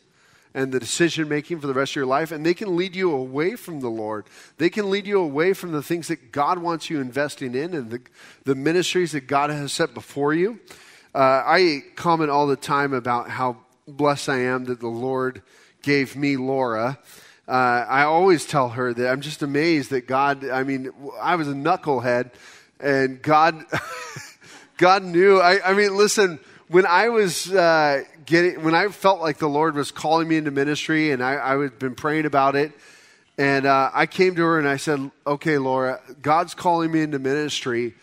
[0.54, 2.30] and the decision making for the rest of your life.
[2.30, 4.26] And they can lead you away from the Lord.
[4.58, 7.90] They can lead you away from the things that God wants you investing in and
[7.90, 8.00] the,
[8.44, 10.60] the ministries that God has set before you.
[11.14, 13.56] Uh, I comment all the time about how
[13.88, 15.42] blessed I am that the Lord
[15.82, 16.98] gave me Laura.
[17.48, 17.52] Uh,
[17.88, 20.90] I always tell her that I'm just amazed that God, I mean,
[21.20, 22.32] I was a knucklehead
[22.80, 23.64] and God,
[24.76, 25.38] God knew.
[25.38, 29.74] I, I, mean, listen, when I was uh, getting, when I felt like the Lord
[29.74, 32.72] was calling me into ministry and I, I had been praying about it,
[33.38, 37.18] and uh, I came to her and I said, okay, Laura, God's calling me into
[37.18, 37.94] ministry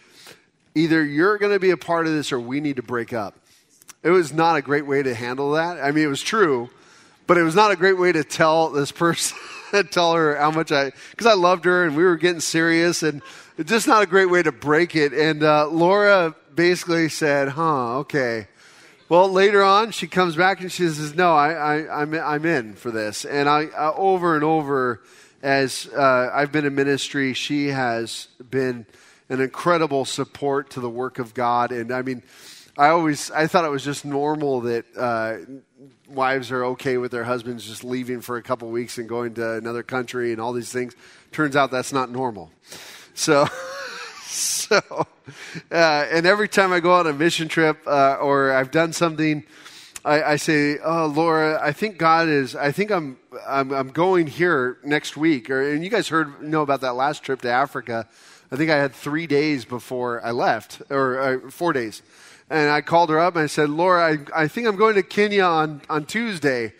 [0.75, 3.35] either you're going to be a part of this or we need to break up.
[4.01, 5.81] It was not a great way to handle that.
[5.81, 6.69] I mean, it was true,
[7.27, 9.37] but it was not a great way to tell this person,
[9.91, 13.21] tell her how much I, because I loved her and we were getting serious and
[13.63, 15.13] just not a great way to break it.
[15.13, 18.47] And uh, Laura basically said, huh, okay.
[19.09, 23.25] Well, later on, she comes back and she says, no, I, I'm in for this.
[23.25, 25.01] And I, uh, over and over,
[25.43, 28.85] as uh, I've been in ministry, she has been
[29.29, 31.71] an incredible support to the work of God.
[31.71, 32.23] And I mean,
[32.77, 35.37] I always I thought it was just normal that uh,
[36.09, 39.53] wives are okay with their husbands just leaving for a couple weeks and going to
[39.53, 40.95] another country and all these things.
[41.31, 42.51] Turns out that's not normal.
[43.13, 43.47] So.
[44.67, 44.81] so,
[45.71, 45.75] uh,
[46.11, 49.43] and every time I go on a mission trip uh, or I've done something
[50.05, 53.17] I, I, say, oh, Laura, I think God is, I think I'm,
[53.47, 55.49] I'm, I'm going here next week.
[55.49, 58.07] Or, and you guys heard, know about that last trip to Africa.
[58.51, 62.01] I think I had three days before I left, or uh, four days.
[62.49, 65.03] And I called her up and I said, Laura, I, I think I'm going to
[65.03, 66.73] Kenya on, on Tuesday.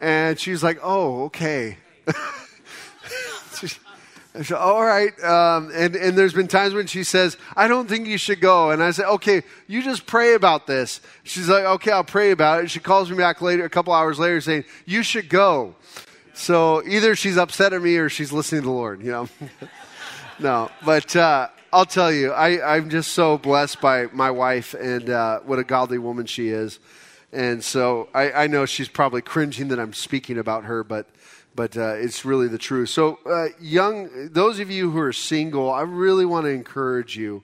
[0.00, 1.76] And she's like, oh, okay.
[4.34, 5.12] I said, all right.
[5.24, 8.70] Um, and, and there's been times when she says, I don't think you should go.
[8.70, 11.00] And I said, okay, you just pray about this.
[11.24, 12.70] She's like, okay, I'll pray about it.
[12.70, 15.74] She calls me back later, a couple hours later saying, you should go.
[16.32, 19.28] So either she's upset at me or she's listening to the Lord, you know.
[20.38, 25.10] no, but uh, I'll tell you, I, I'm just so blessed by my wife and
[25.10, 26.78] uh, what a godly woman she is.
[27.32, 31.08] And so I, I know she's probably cringing that I'm speaking about her, but
[31.60, 32.88] but uh, it's really the truth.
[32.88, 37.42] So, uh, young, those of you who are single, I really want to encourage you.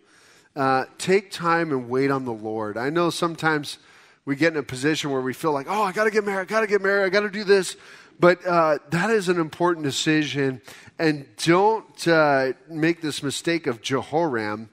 [0.56, 2.78] Uh, take time and wait on the Lord.
[2.78, 3.76] I know sometimes
[4.24, 6.40] we get in a position where we feel like, oh, I got to get married,
[6.40, 7.76] I got to get married, I got to do this.
[8.18, 10.62] But uh, that is an important decision.
[10.98, 14.70] And don't uh, make this mistake of Jehoram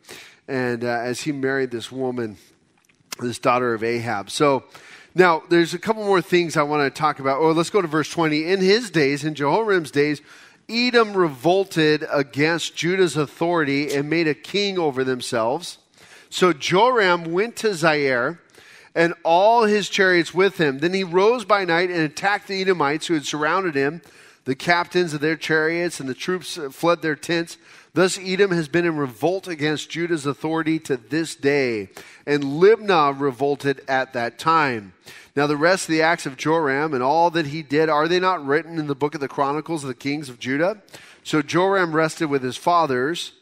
[0.48, 2.38] and uh, as he married this woman,
[3.20, 4.30] this daughter of Ahab.
[4.30, 4.64] So,
[5.16, 7.40] now, there's a couple more things I want to talk about.
[7.40, 8.52] Oh, let's go to verse 20.
[8.52, 10.22] In his days, in Jehoram's days,
[10.68, 15.78] Edom revolted against Judah's authority and made a king over themselves.
[16.30, 18.40] So Joram went to Zair
[18.96, 20.80] and all his chariots with him.
[20.80, 24.02] Then he rose by night and attacked the Edomites who had surrounded him.
[24.46, 27.58] The captains of their chariots and the troops uh, fled their tents.
[27.96, 31.90] Thus, Edom has been in revolt against Judah's authority to this day,
[32.26, 34.94] and Libnah revolted at that time.
[35.36, 38.20] Now, the rest of the acts of Joram and all that he did, are they
[38.20, 40.82] not written in the book of the Chronicles of the kings of Judah?
[41.24, 43.34] So Joram rested with his fathers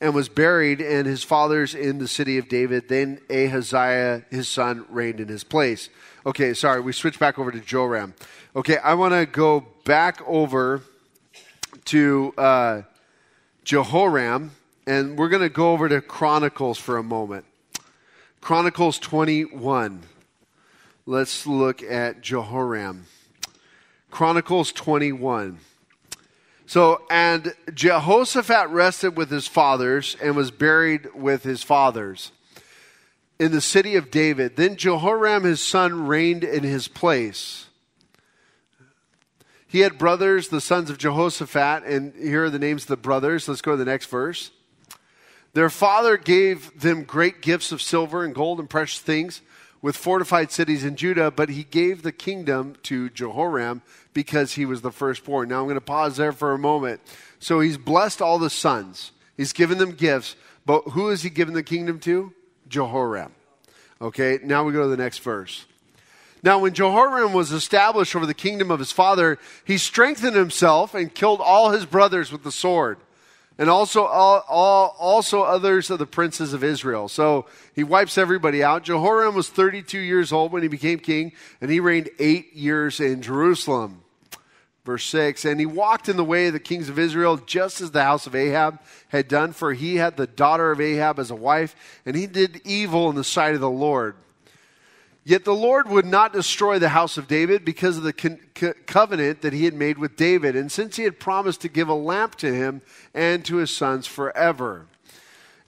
[0.00, 2.88] and was buried, and his fathers in the city of David.
[2.88, 5.90] Then Ahaziah, his son, reigned in his place.
[6.24, 8.14] Okay, sorry, we switch back over to Joram.
[8.56, 10.80] Okay, I want to go back over
[11.84, 12.32] to.
[12.38, 12.82] Uh,
[13.64, 14.50] Jehoram,
[14.86, 17.46] and we're going to go over to Chronicles for a moment.
[18.42, 20.02] Chronicles 21.
[21.06, 23.06] Let's look at Jehoram.
[24.10, 25.58] Chronicles 21.
[26.66, 32.32] So, and Jehoshaphat rested with his fathers and was buried with his fathers
[33.38, 34.56] in the city of David.
[34.56, 37.63] Then Jehoram, his son, reigned in his place.
[39.74, 43.48] He had brothers, the sons of Jehoshaphat, and here are the names of the brothers.
[43.48, 44.52] Let's go to the next verse.
[45.52, 49.42] Their father gave them great gifts of silver and gold and precious things
[49.82, 53.82] with fortified cities in Judah, but he gave the kingdom to Jehoram
[54.12, 55.48] because he was the firstborn.
[55.48, 57.00] Now I'm going to pause there for a moment.
[57.40, 61.52] So he's blessed all the sons, he's given them gifts, but who has he given
[61.52, 62.32] the kingdom to?
[62.68, 63.32] Jehoram.
[64.00, 65.66] Okay, now we go to the next verse.
[66.44, 71.12] Now, when Jehoram was established over the kingdom of his father, he strengthened himself and
[71.12, 72.98] killed all his brothers with the sword,
[73.56, 77.08] and also all, all, also others of the princes of Israel.
[77.08, 78.82] So he wipes everybody out.
[78.82, 83.22] Jehoram was 32 years old when he became king, and he reigned eight years in
[83.22, 84.02] Jerusalem.
[84.84, 87.90] Verse 6 And he walked in the way of the kings of Israel, just as
[87.90, 91.34] the house of Ahab had done, for he had the daughter of Ahab as a
[91.34, 94.16] wife, and he did evil in the sight of the Lord.
[95.26, 98.74] Yet the Lord would not destroy the house of David because of the co- co-
[98.86, 101.94] covenant that he had made with David, and since he had promised to give a
[101.94, 102.82] lamp to him
[103.14, 104.86] and to his sons forever.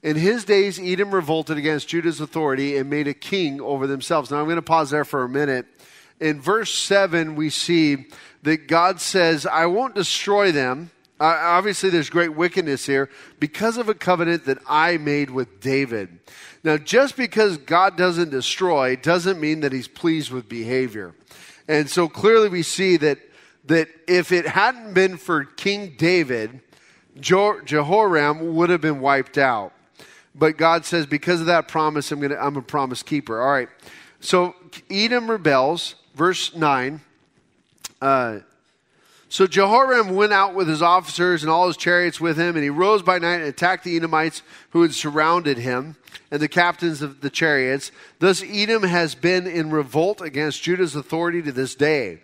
[0.03, 4.29] In his days, Edom revolted against Judah's authority and made a king over themselves.
[4.29, 5.65] Now, I'm going to pause there for a minute.
[6.19, 8.05] In verse 7, we see
[8.43, 10.91] that God says, I won't destroy them.
[11.19, 16.19] Uh, obviously, there's great wickedness here because of a covenant that I made with David.
[16.67, 21.15] Now, just because God doesn't destroy doesn't mean that he's pleased with behavior.
[21.65, 23.19] And so clearly we see that,
[23.67, 26.59] that if it hadn't been for King David,
[27.21, 29.71] Jehoram would have been wiped out.
[30.35, 33.41] But God says, because of that promise, I'm, gonna, I'm a promise keeper.
[33.41, 33.69] All right.
[34.19, 34.53] So
[34.89, 36.99] Edom rebels, verse 9.
[38.01, 38.39] Uh,
[39.29, 42.69] so Jehoram went out with his officers and all his chariots with him, and he
[42.69, 45.97] rose by night and attacked the Edomites who had surrounded him
[46.31, 47.91] and the captains of the chariots.
[48.19, 52.19] Thus Edom has been in revolt against Judah's authority to this day.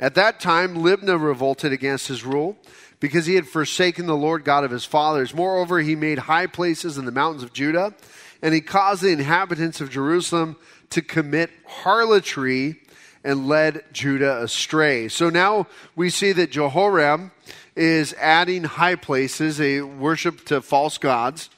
[0.00, 2.56] At that time, Libnah revolted against his rule
[2.98, 5.32] because he had forsaken the Lord God of his fathers.
[5.32, 7.94] Moreover, he made high places in the mountains of Judah,
[8.42, 10.56] and he caused the inhabitants of Jerusalem
[10.90, 12.81] to commit harlotry
[13.24, 15.08] and led Judah astray.
[15.08, 17.32] So now we see that Jehoram
[17.76, 21.48] is adding high places, a worship to false gods,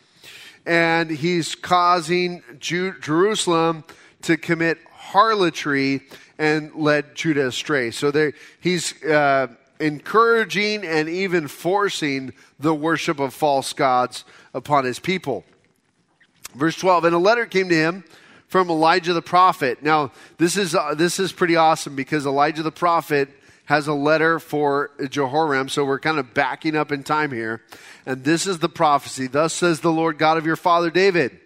[0.66, 3.84] and he's causing Jerusalem
[4.22, 6.02] to commit harlotry
[6.38, 7.90] and led Judah astray.
[7.90, 9.48] So there, he's uh,
[9.78, 15.44] encouraging and even forcing the worship of false gods upon his people.
[16.54, 18.04] Verse 12, and a letter came to him
[18.48, 19.82] from Elijah the prophet.
[19.82, 23.28] Now, this is, uh, this is pretty awesome because Elijah the prophet
[23.66, 27.62] has a letter for Jehoram, so we're kind of backing up in time here.
[28.04, 29.26] And this is the prophecy.
[29.26, 31.38] Thus says the Lord God of your father David,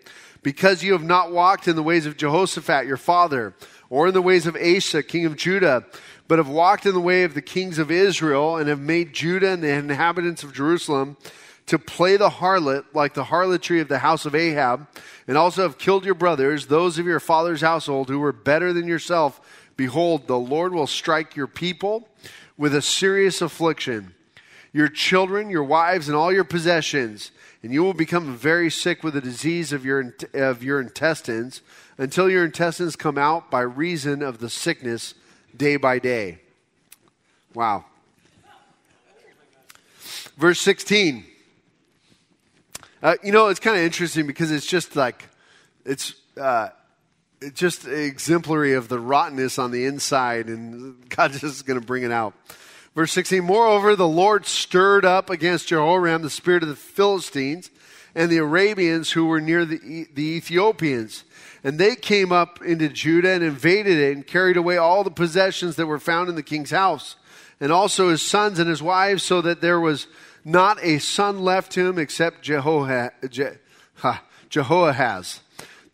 [0.42, 3.54] because you have not walked in the ways of Jehoshaphat your father,
[3.88, 5.84] or in the ways of Asa, king of Judah,
[6.26, 9.50] but have walked in the way of the kings of Israel, and have made Judah
[9.50, 11.16] and the inhabitants of Jerusalem
[11.68, 14.88] to play the harlot like the harlotry of the house of Ahab,
[15.26, 18.88] and also have killed your brothers, those of your father's household who were better than
[18.88, 19.40] yourself.
[19.76, 22.08] Behold, the Lord will strike your people
[22.56, 24.14] with a serious affliction,
[24.72, 27.30] your children, your wives, and all your possessions,
[27.62, 31.60] and you will become very sick with the disease of your, of your intestines
[31.98, 35.14] until your intestines come out by reason of the sickness
[35.56, 36.38] day by day.
[37.54, 37.84] Wow.
[40.36, 41.24] Verse 16.
[43.00, 45.28] Uh, you know, it's kind of interesting because it's just like,
[45.84, 46.68] it's, uh,
[47.40, 51.86] it's just exemplary of the rottenness on the inside, and God just is going to
[51.86, 52.34] bring it out.
[52.96, 57.70] Verse 16 Moreover, the Lord stirred up against Jehoram the spirit of the Philistines
[58.16, 61.22] and the Arabians who were near the, the Ethiopians.
[61.62, 65.76] And they came up into Judah and invaded it and carried away all the possessions
[65.76, 67.14] that were found in the king's house,
[67.60, 70.08] and also his sons and his wives, so that there was
[70.44, 73.50] not a son left to him except Jehoah, Je,
[73.96, 75.40] ha, Jehoahaz,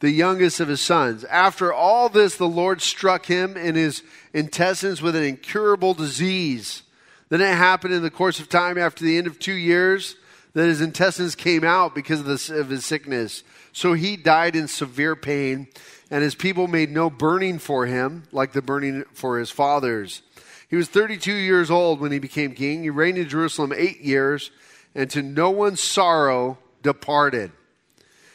[0.00, 1.24] the youngest of his sons.
[1.24, 6.82] After all this, the Lord struck him in his intestines with an incurable disease.
[7.28, 10.16] Then it happened in the course of time after the end of two years
[10.52, 13.42] that his intestines came out because of, of his sickness.
[13.72, 15.66] So he died in severe pain,
[16.10, 20.22] and his people made no burning for him like the burning for his fathers.
[20.68, 22.82] He was 32 years old when he became king.
[22.82, 24.50] He reigned in Jerusalem eight years,
[24.94, 27.52] and to no one's sorrow departed.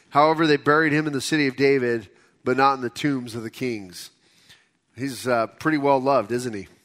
[0.09, 2.09] However, they buried him in the city of David,
[2.43, 4.11] but not in the tombs of the kings.
[4.95, 6.67] He's uh, pretty well loved, isn't he?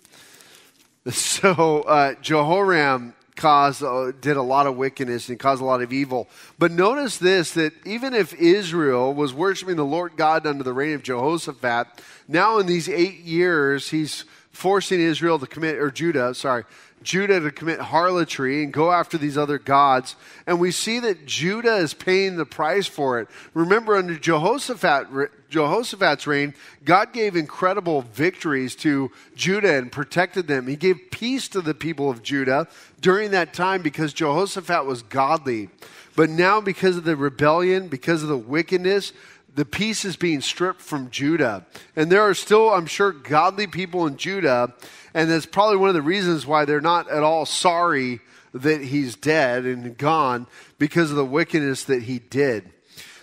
[1.10, 5.92] So uh, Jehoram caused uh, did a lot of wickedness and caused a lot of
[5.92, 6.28] evil.
[6.58, 10.94] But notice this that even if Israel was worshiping the Lord God under the reign
[10.94, 11.88] of Jehoshaphat,
[12.28, 14.24] now in these 8 years he's
[14.54, 16.64] forcing Israel to commit or Judah, sorry,
[17.02, 20.16] Judah to commit harlotry and go after these other gods.
[20.46, 23.28] And we see that Judah is paying the price for it.
[23.52, 30.66] Remember, under Jehoshaphat, Jehoshaphat's reign, God gave incredible victories to Judah and protected them.
[30.66, 32.68] He gave peace to the people of Judah
[33.00, 35.68] during that time because Jehoshaphat was godly.
[36.16, 39.12] But now, because of the rebellion, because of the wickedness,
[39.54, 41.66] the peace is being stripped from Judah.
[41.94, 44.74] And there are still, I'm sure, godly people in Judah
[45.14, 48.20] and that's probably one of the reasons why they're not at all sorry
[48.52, 50.48] that he's dead and gone
[50.78, 52.68] because of the wickedness that he did.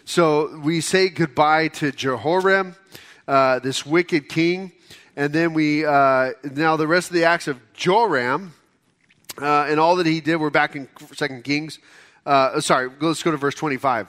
[0.06, 2.76] So we say goodbye to Jehoram,
[3.28, 4.72] uh, this wicked king.
[5.18, 8.54] And then we, uh, now the rest of the acts of Joram
[9.42, 11.80] uh, and all that he did, we're back in Second Kings.
[12.26, 14.08] Uh, sorry, let's go to verse 25.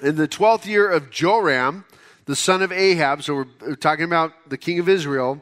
[0.00, 1.84] In the 12th year of Joram,
[2.24, 5.40] the son of Ahab, so we're talking about the king of Israel,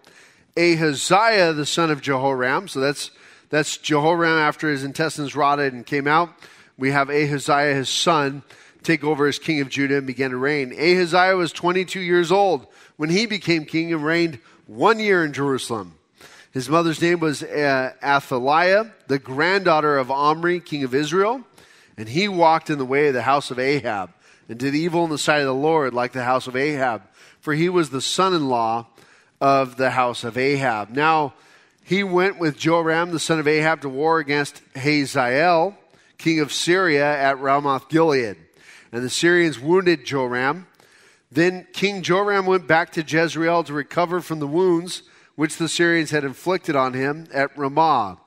[0.59, 2.69] Ahaziah, the son of Jehoram.
[2.69, 3.13] So that's,
[3.49, 6.35] that's Jehoram after his intestines rotted and came out.
[6.77, 8.43] We have Ahaziah, his son,
[8.83, 10.73] take over as king of Judah and began to reign.
[10.73, 12.67] Ahaziah was 22 years old
[12.99, 15.95] when he became king and reigned one year in Jerusalem.
[16.51, 21.43] His mother's name was uh, Athaliah, the granddaughter of Omri, king of Israel.
[21.97, 24.13] And he walked in the way of the house of Ahab
[24.53, 27.01] and did evil in the sight of the Lord like the house of Ahab,
[27.41, 28.87] for he was the son in law
[29.41, 30.91] of the house of Ahab.
[30.91, 31.33] Now,
[31.83, 35.75] he went with Joram, the son of Ahab, to war against Hazael,
[36.19, 38.37] king of Syria, at Ramoth Gilead.
[38.93, 40.67] And the Syrians wounded Joram.
[41.31, 45.03] Then King Joram went back to Jezreel to recover from the wounds
[45.35, 48.19] which the Syrians had inflicted on him at Ramah.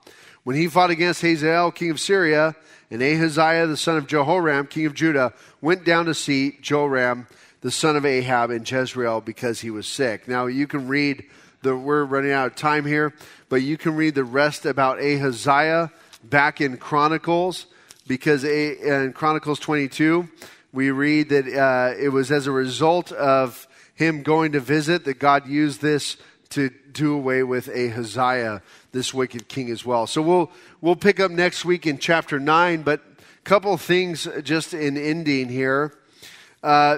[0.44, 2.56] When he fought against Hazael, king of Syria,
[2.92, 7.28] and Ahaziah, the son of Jehoram, king of Judah, went down to see Joram
[7.62, 10.28] the son of Ahab in Jezreel because he was sick.
[10.28, 11.24] Now you can read
[11.64, 13.12] the we're running out of time here,
[13.50, 15.92] but you can read the rest about Ahaziah
[16.24, 17.66] back in Chronicles
[18.08, 20.30] because in Chronicles 22
[20.74, 25.18] we read that uh, it was as a result of him going to visit that
[25.18, 26.18] God used this
[26.56, 30.08] to do away with Ahaziah, this wicked king as well.
[30.08, 30.52] So we'll
[30.82, 35.50] we'll pick up next week in chapter nine, but a couple things just in ending
[35.50, 35.94] here.
[36.64, 36.98] Uh,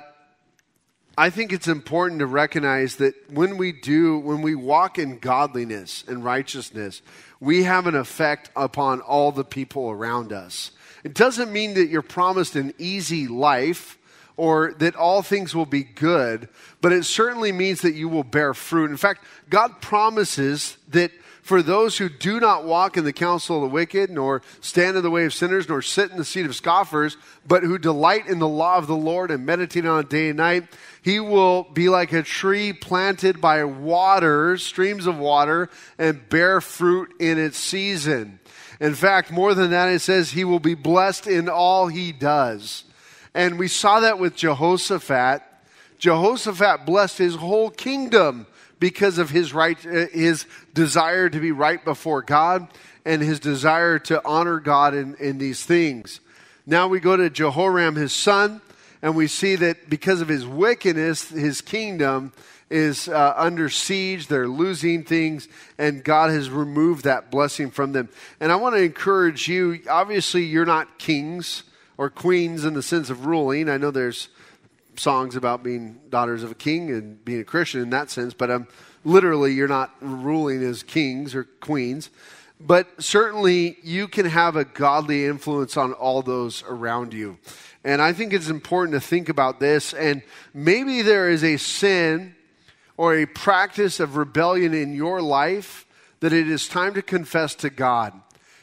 [1.20, 6.04] I think it's important to recognize that when we do, when we walk in godliness
[6.08, 7.02] and righteousness,
[7.40, 10.72] we have an effect upon all the people around us.
[11.04, 13.98] It doesn't mean that you're promised an easy life
[14.38, 16.48] or that all things will be good,
[16.80, 18.92] but it certainly means that you will bear fruit.
[18.92, 21.12] In fact, God promises that
[21.42, 25.04] for those who do not walk in the counsel of the wicked, nor stand in
[25.04, 27.16] the way of sinners, nor sit in the seat of scoffers,
[27.48, 30.38] but who delight in the law of the Lord and meditate on it day and
[30.38, 30.66] night,
[31.02, 37.14] he will be like a tree planted by waters, streams of water, and bear fruit
[37.18, 38.40] in its season.
[38.82, 42.84] In fact, more than that, it says he will be blessed in all he does.
[43.34, 45.42] And we saw that with Jehoshaphat.
[46.00, 48.48] Jehoshaphat blessed his whole kingdom
[48.80, 52.68] because of his right, uh, his desire to be right before God
[53.06, 56.20] and his desire to honor God in, in these things.
[56.66, 58.62] Now we go to Jehoram, his son,
[59.02, 62.34] and we see that because of his wickedness, his kingdom
[62.70, 64.28] is uh, under siege.
[64.28, 65.48] They're losing things,
[65.78, 68.10] and God has removed that blessing from them.
[68.40, 71.64] And I want to encourage you obviously, you're not kings
[71.98, 73.70] or queens in the sense of ruling.
[73.70, 74.30] I know there's
[74.96, 78.50] songs about being daughters of a king and being a Christian in that sense, but
[78.50, 78.68] um,
[79.04, 82.10] literally you're not ruling as kings or queens.
[82.60, 87.38] But certainly you can have a godly influence on all those around you.
[87.84, 89.94] And I think it's important to think about this.
[89.94, 90.24] And
[90.54, 92.36] maybe there is a sin
[92.98, 95.86] or a practice of rebellion in your life
[96.20, 98.20] that it is time to confess to God.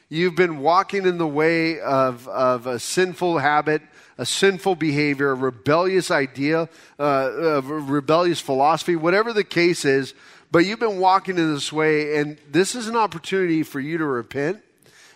[0.08, 3.82] You've been walking in the way of, of a sinful habit,
[4.18, 6.68] a sinful behavior, a rebellious idea,
[7.00, 10.14] uh, a rebellious philosophy, whatever the case is,
[10.52, 14.04] but you've been walking in this way, and this is an opportunity for you to
[14.04, 14.62] repent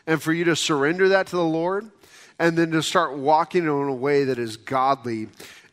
[0.07, 1.89] and for you to surrender that to the Lord,
[2.39, 5.29] and then to start walking in a way that is godly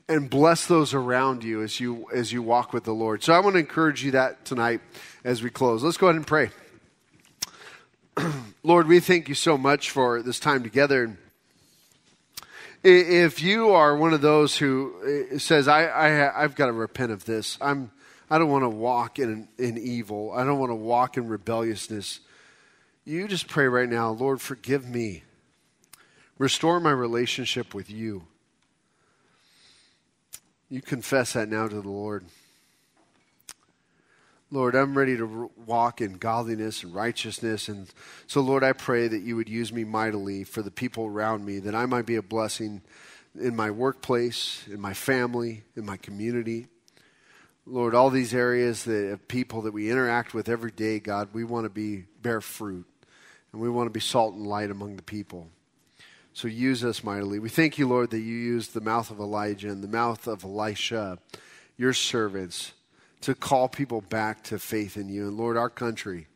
[0.08, 3.24] and bless those around you as you as you walk with the Lord.
[3.24, 4.82] So I want to encourage you that tonight
[5.24, 5.84] as we close.
[5.84, 6.52] Let's go ahead and pray.
[8.64, 11.18] Lord, we thank you so much for this time together.
[12.84, 16.08] If you are one of those who uh, says, I, I,
[16.42, 17.92] have got to repent of this, I'm,
[18.30, 22.20] I don't want to walk in, in evil, I don't want to walk in rebelliousness,
[23.06, 25.24] you just pray right now, Lord, forgive me.
[26.38, 28.28] Restore my relationship with you.
[30.70, 32.26] You confess that now to the Lord.
[34.52, 37.68] Lord, I'm ready to walk in godliness and righteousness.
[37.68, 37.92] And
[38.28, 41.58] so, Lord, I pray that you would use me mightily for the people around me,
[41.60, 42.84] that I might be a blessing
[43.34, 46.68] in my workplace, in my family, in my community.
[47.66, 51.44] Lord, all these areas that of people that we interact with every day, God, we
[51.44, 52.86] want to be bear fruit.
[53.52, 55.48] And we want to be salt and light among the people.
[56.34, 57.40] So use us mightily.
[57.40, 60.44] We thank you, Lord, that you used the mouth of Elijah and the mouth of
[60.44, 61.18] Elisha,
[61.78, 62.74] your servants
[63.22, 65.28] to call people back to faith in you.
[65.28, 66.28] And Lord, our country,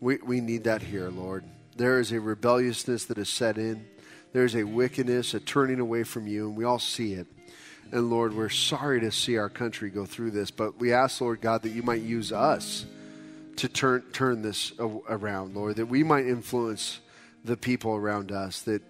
[0.00, 1.44] we, we need that here, Lord.
[1.76, 3.86] There is a rebelliousness that is set in,
[4.32, 7.26] there's a wickedness, a turning away from you, and we all see it.
[7.92, 11.40] And Lord, we're sorry to see our country go through this, but we ask, Lord
[11.40, 12.84] God, that you might use us
[13.56, 16.98] to turn, turn this around, Lord, that we might influence
[17.44, 18.82] the people around us, that,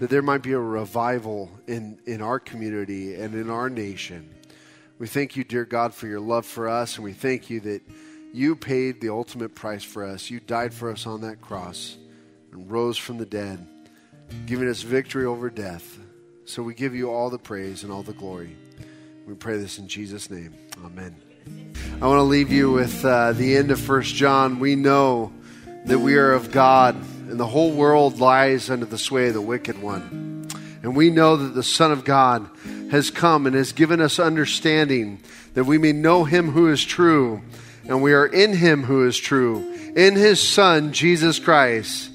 [0.00, 4.28] that there might be a revival in, in our community and in our nation.
[5.00, 7.80] We thank you, dear God, for your love for us, and we thank you that
[8.34, 10.28] you paid the ultimate price for us.
[10.28, 11.96] You died for us on that cross
[12.52, 13.66] and rose from the dead,
[14.44, 15.98] giving us victory over death.
[16.44, 18.54] So we give you all the praise and all the glory.
[19.26, 20.52] We pray this in Jesus' name.
[20.84, 21.16] Amen.
[22.02, 24.58] I want to leave you with uh, the end of First John.
[24.58, 25.32] We know
[25.86, 26.94] that we are of God,
[27.30, 30.46] and the whole world lies under the sway of the wicked one.
[30.82, 32.50] And we know that the Son of God
[32.90, 35.20] has come and has given us understanding
[35.54, 37.42] that we may know him who is true,
[37.88, 39.58] and we are in him who is true,
[39.96, 42.10] in his Son, Jesus Christ.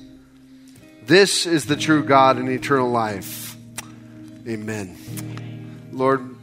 [1.05, 3.55] This is the true God and eternal life.
[4.47, 4.97] Amen.
[5.91, 6.34] Lord,